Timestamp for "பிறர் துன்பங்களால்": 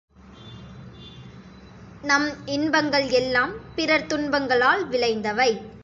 3.75-4.87